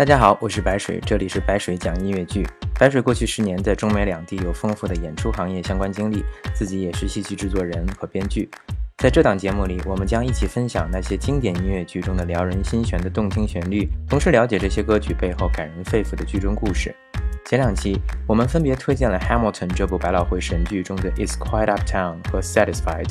[0.00, 2.42] 大家好，我是白水，这里是白水讲音乐剧。
[2.78, 6.24] 白水过去十年在中美两地有丰富的演出行业相关经历，
[6.54, 8.48] 自己也是戏剧制作人和编剧。
[8.96, 16.96] 在这档节目里，我们将一起分享那些经典音乐剧中的撩人心弦的动听旋律，同时了解这些歌曲背后感人肺腑的剧中故事。
[17.44, 23.04] 前两期我们分别推荐了《Hamilton》这部百老汇神剧中的《It's Quiet Uptown》和《Satisfied》，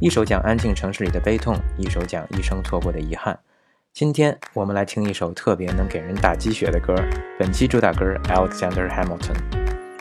[0.00, 3.38] 一首讲安静城市里的悲痛，一首讲一生错过的遗憾。
[3.98, 6.94] 今天我们来听一首特别能给人打鸡血的歌，
[7.38, 9.32] 本期主打歌《Alexander Hamilton》。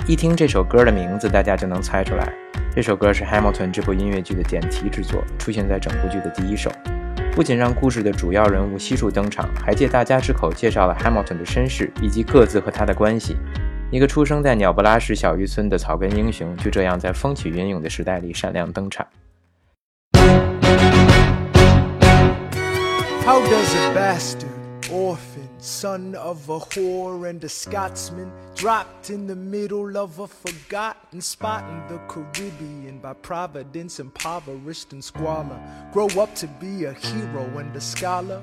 [0.05, 2.29] 一听这首歌的名字，大家就能猜出来，
[2.75, 6.69] 这首歌是《Hamilton》这部音乐剧的点题之作，出现在整部剧的第一首。
[7.31, 13.37] 不仅让故事的主要人物悉数登场，还借大家之口介绍了 Hamilton 的身世以及各自和他的关系。
[13.91, 19.07] 一个出生在鸟不拉市小渔村的草根英雄，就这样在风起云涌的时代里闪亮登场。
[23.25, 24.51] How does a bastard,
[24.91, 31.19] orphan, son of a whore and a Scotsman, dropped in the middle of a forgotten
[31.19, 35.59] spot in the Caribbean by providence, impoverished and squalor,
[35.91, 38.41] grow up to be a hero and a scholar?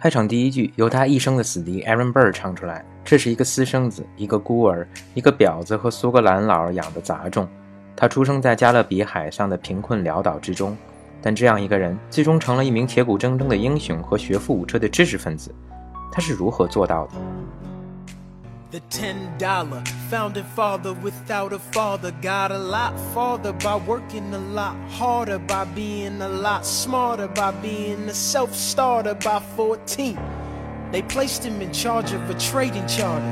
[0.00, 7.48] 开场第一句由他一生的死敌 Aaron Burr 唱出来，这是一个私生子，一个孤儿，一个婊子和苏格兰佬养的杂种。
[7.94, 10.76] 他出生在加勒比海上的贫困潦倒之中。
[11.26, 15.50] 但这样一个人，最终成了一名铁骨铮铮的英雄和学富五车的知识分子，
[16.12, 17.12] 他是如何做到的
[18.70, 24.74] ？The ten dollar founding father without a father got a lot farther by working a lot
[24.90, 29.14] harder, by being a lot smarter, by being a self starter.
[29.14, 30.18] By 14,
[30.92, 33.22] they placed him in charge of a trading charter.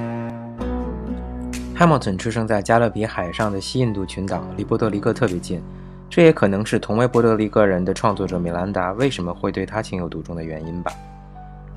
[1.76, 5.60] Hamilton 出生在加勒比海上的西印度群岛，离波多黎各特别近。
[6.14, 10.92] 这也可能是同为波德黎各人的创作者米兰达为什么会对他情有独钟的原因吧。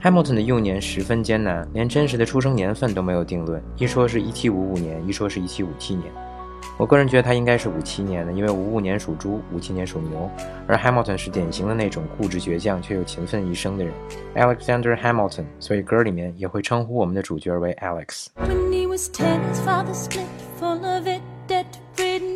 [0.04, 6.12] Hamilton 的幼年十分艰难，连真实的出生年份都没有定论，一说是一七五五年，一说是一七五七年。
[6.78, 10.30] 我个人觉得他应该是五七年的，因为五五年属猪，五七年属牛，
[10.68, 13.94] 而 Hamilton 是典型的那种固执倔强却又勤奋一生的人
[14.36, 18.28] ，Alexander Hamilton，所以歌里面也会称呼我们的主角为 Alex。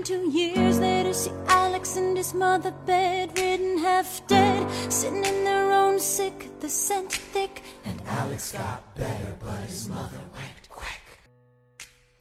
[0.10, 6.00] Two years later, see Alex and his mother bedridden, half dead, sitting in their own
[6.00, 7.62] sick, the scent thick.
[7.86, 11.00] And Alex got better, but his mother went quick.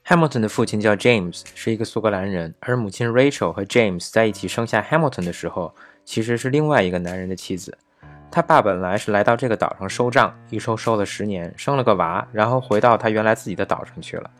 [0.04, 5.74] Hamilton 的父亲叫 James，是一个苏格兰人，而母亲 Rachel 和 James 在一起生下 Hamilton 的时候，
[6.04, 7.78] 其实是另外一个男人的妻子。
[8.30, 14.30] 他爸本来是来到这个岛上收账，一收收了十年，生了个娃，然后回到他原来自己的岛上去了。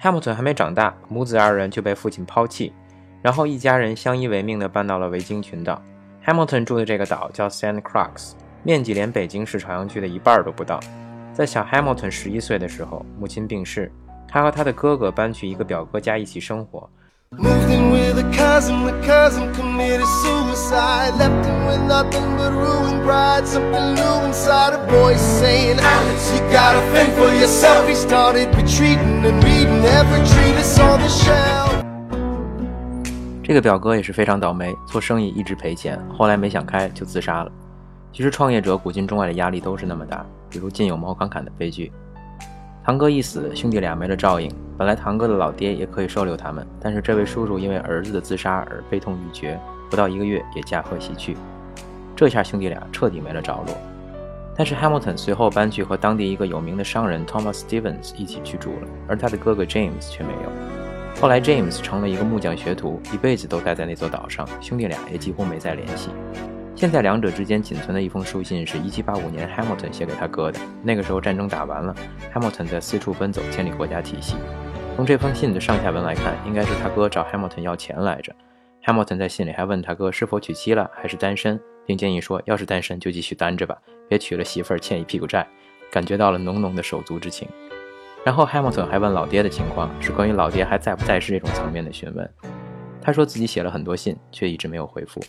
[0.00, 2.72] Hamilton 还没长大，母子二人就被父亲抛弃，
[3.22, 5.82] 然后一家人相依为命地搬到了维京群岛。
[6.24, 10.78] Hamilton 住的这个岛叫 s a n d Croix，面积连北京市朝阳区的一半都不到。
[11.32, 13.90] 在小 Hamilton 十一岁的时候，母亲病逝，
[14.26, 16.88] 他和他的哥哥搬去一个表哥家一起生活。
[17.30, 21.14] Moving with a cousin, a cousin committed suicide.
[21.16, 23.46] Left him with nothing but ruined pride.
[23.46, 27.86] Something new inside a boy saying, Alex, you gotta fend for yourself.
[27.86, 31.72] He started retreating and reading every treatise on the shelf.
[33.44, 37.52] 这个表哥也是非常倒霉，做生意一直赔钱，后来没想开就自杀了。
[38.12, 41.92] 其实创业者古今中外的压力都是那么大，比如进有毛侃侃的悲剧。
[42.86, 44.48] 堂哥一死，兄弟俩没了照应。
[44.78, 49.58] 本来堂哥的老爹也可以收留他们，但是这位叔叔因为儿子的自杀而悲痛欲绝，
[49.90, 51.36] 不到一个月也驾鹤西去。
[52.14, 53.76] 这下兄弟俩彻底没了着落。
[54.56, 61.20] 但是 Hamilton 随后搬去和当地一个有名的商人 Thomas Stevens 一起居住了，而他的哥哥 James 却没有。
[61.20, 66.10] 后来 James 成了一个木匠学徒，一辈子都待在那座岛上，兄弟俩也几乎没再联系。
[66.76, 70.60] 现在两者之间仅存的一封书信是1785年 Hamilton 写给他哥的。
[70.82, 71.96] 那个时候战争打完了
[72.34, 74.36] ，Hamilton 在四处奔走，建立国家体系。
[74.94, 78.30] 从这封信的上下文来看，应该是他哥找 Hamilton 要钱来着。
[78.84, 85.46] Hamilton 在信里还问他哥是否娶妻了，还是单身，并建议说，要是单身就继续单着吧，别娶了媳妇儿欠一屁股债。
[85.90, 87.48] 感觉到了浓浓的手足之情。
[88.22, 92.30] 然后 Hamilton 还问老爹的情况，是关于老爹还在不在世这种层面的询问。
[93.00, 95.22] 他说自己写了很多信，却一直没有回复。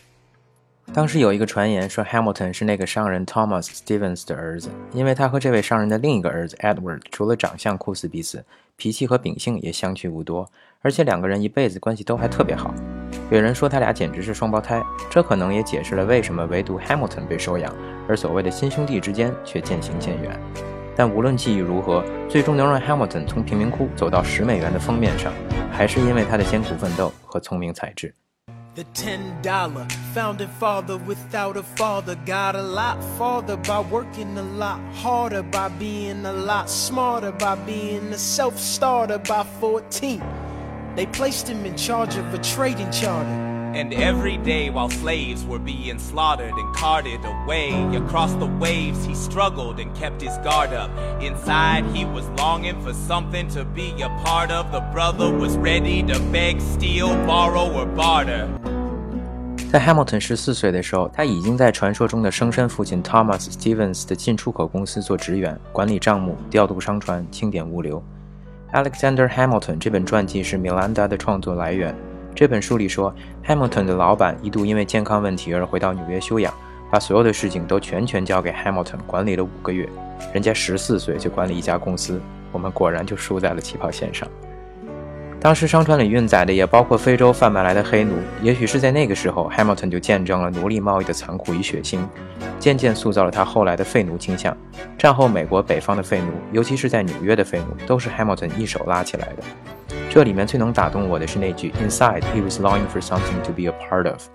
[0.94, 8.44] 当时有一个传言说，Hamilton 是那个商人 Thomas Stevens 的儿子，因为他和这位商人的另一个儿子 Edward 除了长相酷似彼此，
[8.76, 10.50] 脾气和秉性也相去无多，
[10.80, 12.74] 而且两个人一辈子关系都还特别好。
[13.30, 17.72] 有人说他俩简直是双胞胎，这可能也解释了为什么唯独 Hamilton 被收养，
[18.08, 20.40] 而所谓的亲兄弟之间却渐行渐远。
[20.96, 25.32] 但无论际遇如何，最终能让 Hamilton 从贫民窟走到十美元的封面上，
[25.70, 28.12] 还是因为他的艰苦奋斗和聪明才智。
[28.78, 34.78] The ten dollar founding father without a father got a lot farther by working a lot
[34.94, 40.22] harder, by being a lot smarter, by being a self starter by 14.
[40.94, 43.48] They placed him in charge of a trading charter.
[43.74, 49.14] And every day while slaves were being slaughtered and carted away across the waves, he
[49.14, 50.90] struggled and kept his guard up.
[51.20, 54.72] Inside, he was longing for something to be a part of.
[54.72, 58.48] The brother was ready to beg, steal, borrow, or barter.
[59.70, 68.02] 在 Hamilton 十四岁的时候，他已经在传说中的生身父亲 Thomas Stevens 的进出口公司做职员，管理账目、调度商船、清点物流。
[68.72, 71.94] Alexander Hamilton 这本传记是米兰达的创作来源。
[72.34, 73.14] 这本书里说
[73.46, 76.52] ，Hamilton 的老板一度因为健康问题而回到纽约休养，
[76.90, 79.86] 把所有的事情都全权交给 Hamilton 管理了五个月。
[80.32, 82.18] 人家十四岁就管理一家公司，
[82.52, 84.26] 我们果然就输在了起跑线上。
[85.40, 92.00] 当时商船里运载的也包括非洲贩卖来的黑奴，也许是在那个时候，Hamilton 就见证了奴隶贸易的残酷与血腥，
[92.58, 94.56] 渐渐塑造了他后来的废奴倾向。
[94.98, 99.44] 战后美国北方的废奴，尤其是在纽约的废奴，都是 Hamilton 一手拉起来的。
[100.10, 104.26] 这里面最能打动我的是那句 “Inside, he was longing for something to be a part of”。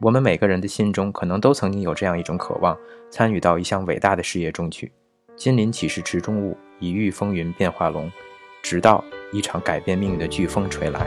[0.00, 2.76] 我们每个人的心中可能都曾经有这样一种渴望，
[3.10, 4.90] 参与到一项伟大的事业中去。
[5.36, 8.10] 金鳞岂是池中物，一遇风云变化龙。
[8.62, 11.06] 直到一场改变命运的飓风吹来。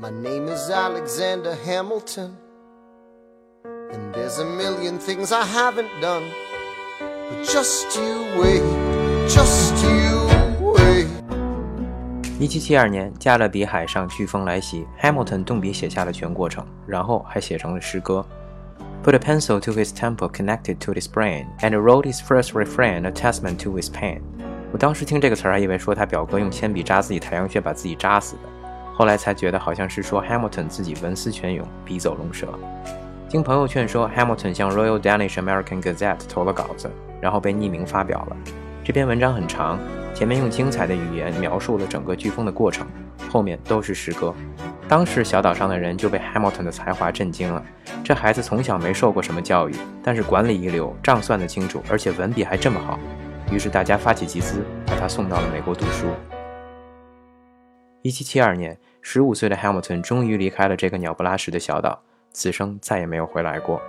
[0.00, 2.36] My name is Alexander Hamilton.
[3.64, 6.24] And there's a million things I haven't done.
[7.30, 8.62] But just you wait,
[9.28, 10.26] just you
[10.60, 11.06] wait.
[12.38, 18.24] 一七七二年，加勒比海上飓风来袭，Hamilton 动笔写下了全过程，然后还写成了诗歌。
[19.02, 23.10] Put a pencil to his temple connected to his brain, and wrote his first refrain, a
[23.10, 24.20] testament to his pain.
[24.72, 28.42] 我当时听这个词儿，还以为说他表哥用铅笔扎自己太阳穴，把自己扎死的。
[29.01, 32.47] 后来才觉得好像是说 Hamilton 自己文思泉涌，笔走龙蛇。
[33.27, 36.87] 经朋友劝说，Hamilton 向 Royal Danish American Gazette 投了稿子，
[37.19, 38.37] 然后被匿名发表了。
[38.83, 39.79] 这篇文章很长，
[40.13, 42.85] 前面用精彩的语言描述了整个飓风的过程，
[43.27, 44.31] 后面都是诗歌。
[44.87, 47.65] 当时小岛上的人就被 Hamilton 的才华震惊了。
[48.03, 52.99] 这孩子从小没受过什么教育，但是管理一流，账算得清楚，而且文笔还这么好。
[53.51, 56.05] 于是大家发起集资，把他送到了美国读书。
[58.03, 62.01] 一七七二年，十五岁的 Hamilton 终于离开了这个鸟不拉屎的小岛，
[62.33, 63.79] 此生再也没有回来过。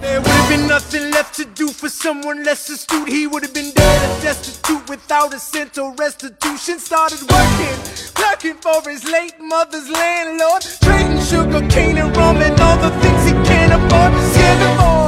[0.00, 3.08] There would have been nothing left to do for someone less astute.
[3.08, 6.78] He would have been dead and destitute without a cent or restitution.
[6.78, 7.76] Started working,
[8.14, 13.24] clerking for his late mother's landlord, trading sugar cane and rum and all the things
[13.24, 14.12] he can't afford.
[14.30, 15.01] Scamming for every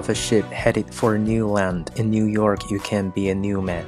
[0.00, 1.88] of a ship headed for a new land.
[1.96, 3.84] In New York, you can be a new man.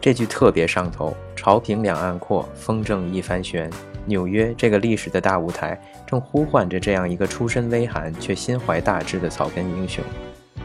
[0.00, 1.16] 这句特别上头。
[1.34, 3.70] 潮平两岸阔，风正一帆悬。
[4.06, 10.04] 纽约这个历史的大舞台，正呼唤着这样一个出身微寒却心怀大志的草根英雄。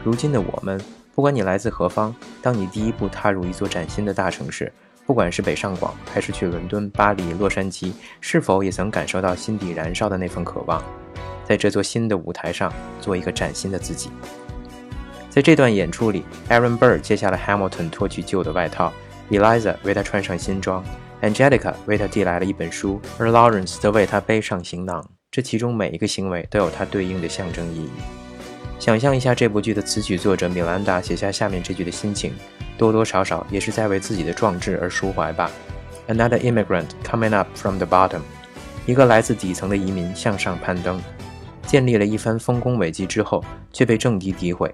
[0.03, 0.79] 如今的我们，
[1.15, 4.71] 不管你来自何方，当你第一步踏入一座崭新的大城市，
[5.05, 10.83] 不管是北上广，还是去伦敦、巴黎、洛杉矶，是否也曾感受到心底燃烧的那份渴望，
[11.45, 14.09] 在这座新的舞台上做一个崭新的自己？
[15.29, 18.91] 在这段演出里，Aaron Burr 接下了 Hamilton 脱去旧的外套
[19.29, 20.83] ，Eliza 为他穿上新装
[21.21, 25.07] ，Angelica 为他递来了一本书，而 Lawrence 则为他背上行囊。
[25.31, 27.89] 这其中每一个行为都有它对应的象征意义。
[28.79, 32.33] 想象一下这部剧的词曲作者米兰达写下下面这句的心情，
[32.77, 35.51] 多多少少也是在为自己的壮志而抒怀吧。
[36.07, 38.21] Another immigrant coming up from the bottom，
[38.87, 40.99] 一个来自底层的移民向上攀登。
[41.67, 44.73] 建立了一番丰功伟绩之后，却被政敌诋毁，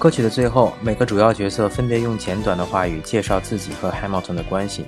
[0.00, 4.86] 歌曲的最后，每个主要角色分别用简短的话语介绍自己和 Hamilton 的关系。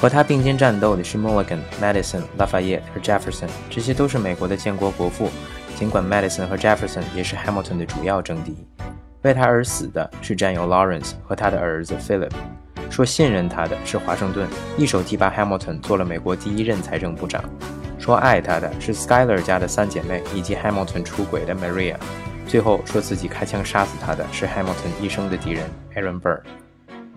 [0.00, 5.28] 和他并肩战斗的是 Mulligan、Madison、Lafayette 和 Jefferson，这些都是美国的建国国父。
[5.76, 8.66] 尽管 Madison 和 Jefferson 也是 Hamilton 的主要政敌，
[9.20, 12.32] 为他而死的是战友 Lawrence 和他的儿子 Philip。
[12.88, 17.42] 说信任他的是华盛顿，一手提拔 Hamilton 做了美国第一任财政部长；
[17.98, 21.96] 说爱他的是 Schuyler 家的三姐妹以及 Hamilton 出轨的 Maria；
[22.48, 26.40] 最后说自己开枪杀死他的是 Hamilton 一生的敌人 Aaron Burr。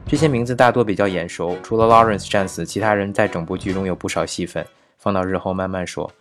[0.06, 4.66] 这些名字大多比较眼熟，除了 Lawrence 战死，其他人在整部剧中有不少戏份，
[4.98, 6.12] 放到日后慢慢说。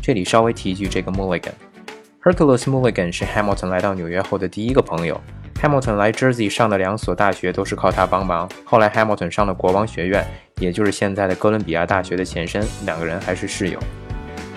[0.00, 5.20] 这里稍微提一句，这个 Mulligan，Hercules Mulligan 是 Hamilton 来到纽约后的第一个朋友。
[5.60, 8.50] Hamilton 来 Jersey 上的两所大学都是靠他帮忙。
[8.64, 10.26] 后来 Hamilton 上了国王学院，
[10.56, 13.78] 也就是现在的哥伦比亚大学的前身，两个人还是室友。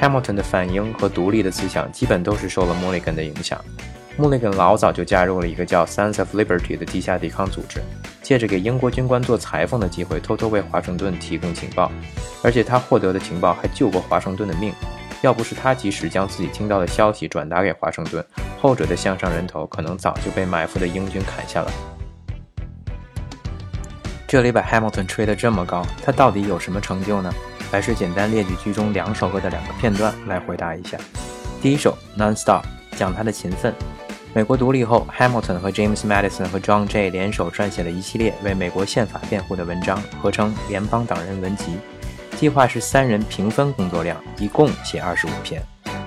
[0.01, 3.59] Hamilton 的反英和独立的思想基本都是受了 Mulligan 的影响。
[4.17, 7.81] Mulligan 老早就加入了一个叫 Sons of Liberty 的地下抵抗组织，
[8.21, 11.91] 借着给英国军官做裁缝的机会，偷偷为华盛顿提供情报，
[12.41, 14.73] 而且他获得的情报还救过华盛顿的命。
[15.21, 18.23] 要不是他及时将自己听到的消息转达给华盛顿，
[18.61, 21.71] 后者的项上人头可能早就被埋伏的英军砍下了。
[24.27, 27.33] 这里把 Hamilton 吹得这么高，他到底有什么成就呢？
[27.71, 30.97] 还是简单列举剧中两首歌的两个片段来回答一下。
[31.61, 32.63] 第一首 Non-Stop
[32.95, 33.73] 讲他的勤奋。
[34.33, 41.77] 美国独立后，Hamilton 和 James Madison 和 John Jay 联手撰写了一系列为美国宪法辩护的文章，合称《联邦党人文集》。
[42.37, 45.61] 计划是三人平分工作量，一共写二十五篇。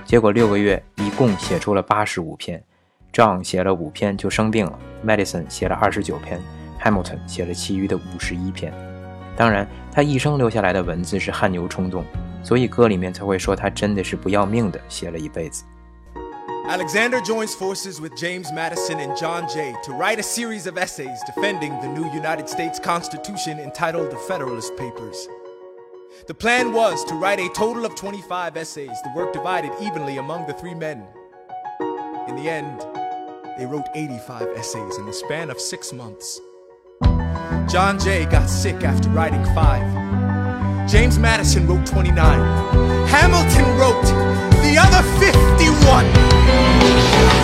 [0.05, 2.63] 结果六个月，一共写出了八十五篇。
[3.15, 6.39] John 写了五篇就生病了，Madison 写了二十九篇
[6.83, 8.71] ，Hamilton 写了其余的五十一篇。
[9.38, 12.06] 当然，他一生留下来的文字是汗牛充栋，
[12.44, 15.64] 所以歌里面才会说他真的是不要命的写了一辈子。
[16.66, 21.72] Alexander joins forces with James Madison and John Jay to write a series of essays defending
[21.82, 25.28] the new United States Constitution entitled The Federalist Papers.
[26.26, 30.48] The plan was to write a total of 25 essays, the work divided evenly among
[30.48, 31.04] the three men.
[32.30, 32.80] In the end,
[33.58, 36.40] they wrote 85 essays in the span of six months.
[37.69, 39.85] John Jay got sick after writing five.
[40.89, 42.17] James Madison wrote 29.
[43.07, 44.09] Hamilton wrote
[44.65, 46.07] the other 51.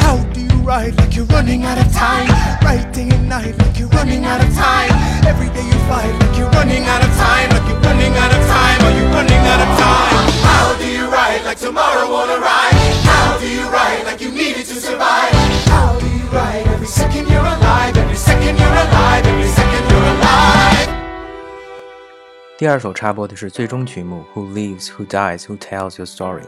[0.00, 2.26] How do you write like you're running out of time?
[2.64, 4.88] Write day and night like you're running out of time.
[5.28, 8.40] Every day you fight like you're running out of time, like you're running out of
[8.48, 10.24] time, are you running out of time?
[10.40, 12.72] How do you write like tomorrow won't arrive?
[13.04, 15.32] How do you write like you needed to survive?
[15.68, 18.93] How do you write every second you're alive, every second you're alive,
[22.56, 26.42] 第二首插播的是最终曲目《Who Lives, Who Dies, Who Tells Your Story》。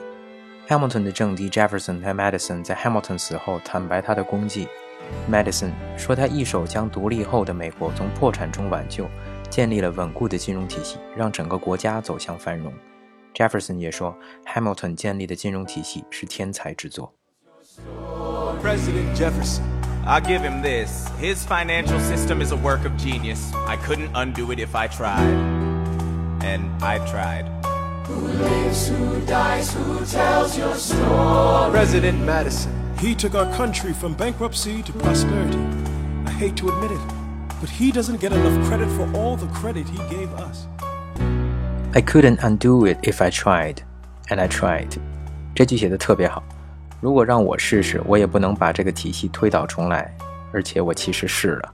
[0.68, 4.68] Hamilton 的政敌 Jefferson 和 Madison 在 Hamilton 死后坦白他的功绩。
[5.28, 9.08] Madison 说他一手将独立后的美国从破产中挽救，
[9.50, 12.72] 建立了稳固的金融体系，让整个国家走向繁荣。
[13.34, 17.12] Jefferson 也说，Hamilton 建立的金融体系是天才之作。
[18.62, 19.62] President Jefferson.
[20.06, 21.08] I give him this.
[21.20, 23.52] His financial system is a work of genius.
[23.66, 25.55] I couldn't undo it if I tried.
[26.45, 27.45] And I tried.
[31.71, 32.71] President Madison.
[32.97, 35.59] He took our country from bankruptcy to prosperity.
[36.25, 36.99] I hate to admit it,
[37.59, 40.67] but he doesn't get enough credit for all the credit he gave us.
[41.93, 43.83] I couldn't undo it if I tried,
[44.29, 44.97] and I tried。
[45.55, 46.43] 这句写的特别好。
[46.99, 50.15] 如果让我试试，我也不能把这个体系推倒重来，
[50.53, 51.73] 而且我其实试了。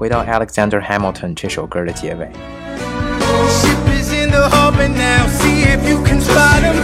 [0.00, 2.26] 回到 Alexander Hamilton 这首歌的结尾。
[3.50, 6.74] Ship is in the harbor now, see if you can spot him.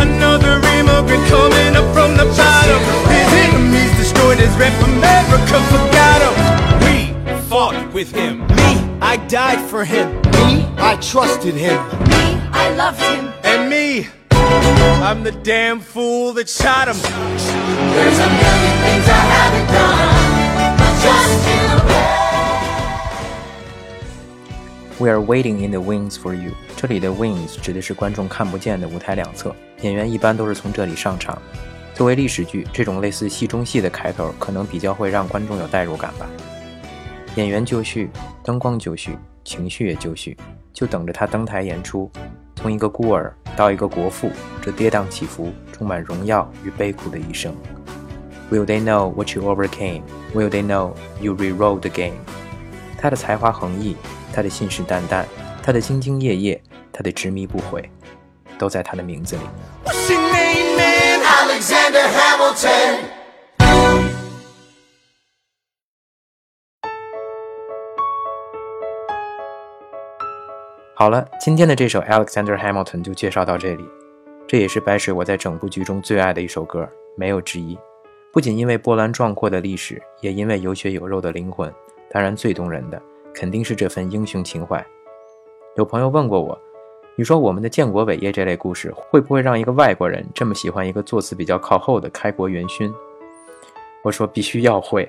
[0.00, 2.80] Another immigrant coming up from the bottom.
[3.06, 6.34] His enemies destroyed his rep, America forgot him.
[6.82, 7.14] We
[7.48, 8.40] fought with him.
[8.48, 10.20] Me, I died for him.
[10.32, 11.78] Me, I trusted him.
[12.10, 13.32] Me, I loved him.
[13.44, 14.08] And me,
[15.06, 16.96] I'm the damn fool that shot him.
[17.94, 20.38] There's a million things I haven't done.
[20.98, 21.67] Just in
[25.00, 26.50] We are waiting in the wings for you。
[26.76, 29.54] 这里的 wings 指的是观众看不见的舞台两侧。
[29.82, 31.40] 演员一般都是从这里上场。
[31.94, 36.26] 作为历史剧，这种类似戏中戏的开头，可能比较会让观众有代入感吧。
[37.36, 38.10] 演员就绪，
[38.42, 40.36] 灯光就绪，情绪也就绪，
[40.72, 42.10] 就等着他登台演出。
[42.56, 47.54] 从一个孤儿到一个国父，这跌宕起伏、充满荣耀与悲苦的一生。
[48.50, 50.02] Will they know what you overcame?
[50.34, 52.16] Will they know you rewrote the game?
[53.00, 53.96] 他的才华横溢，
[54.38, 55.24] 他的信誓旦旦，
[55.60, 57.90] 他的兢兢业业，他的执迷不悔，
[58.56, 59.42] 都在他的名字里。
[61.24, 63.00] Alexander Hamilton.
[70.94, 73.84] 好了，今天的这首 Alexander Hamilton 就介绍到这里。
[74.46, 77.76] 这也是白水我在整部剧中最爱的一首歌，没有之一。
[78.32, 81.74] 不仅因为波澜壮阔的历史，也因为有血有肉的灵魂。
[82.12, 83.02] 当然，最动人的
[83.34, 84.84] 肯定是这份英雄情怀。
[85.76, 86.58] 有朋友问过我，
[87.16, 92.92] 你说我们的建国伟业这类故事，会不会让一个外国人这么喜欢一个作词比较靠后的开国元勋？
[94.02, 95.08] 我说必须要会。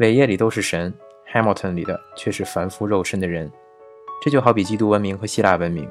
[0.00, 0.92] 伟业里都是神
[1.32, 3.50] ，Hamilton 里的却是凡夫肉身的人。
[4.22, 5.88] 这就好比基督文明和希腊文明，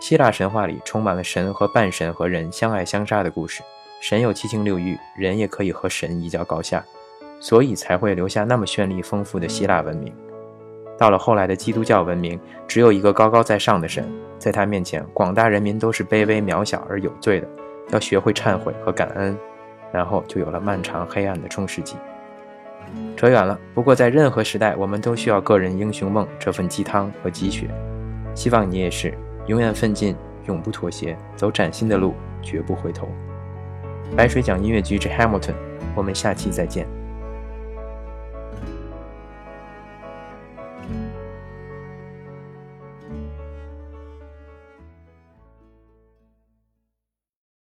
[0.00, 3.62] 希腊神话里充满了神和半神和人相爱相杀的故事，
[4.00, 6.84] 神有七情六欲，人也可以和神一较高下，
[7.40, 10.14] 所以才会留下那么绚丽丰富的希腊文明。
[10.96, 14.08] 到了后来的基督教文明，只有一个高高在上的神，
[14.38, 17.48] 在他面前，广大人民都是卑微渺小而有罪的，
[17.90, 19.36] 要学会忏悔和感恩，
[19.92, 21.96] 然后就有了漫长黑暗的中世纪。
[23.16, 27.68] 扯远了，不过在任何时代，我们都需要个人英雄梦这份鸡汤和鸡血。
[28.34, 29.12] 希望你也是，
[29.46, 30.14] 永远奋进，
[30.46, 33.08] 永不妥协，走崭新的路，绝不回头。
[34.16, 35.54] 白水讲音乐剧之 Hamilton，
[35.96, 36.86] 我们下期再见。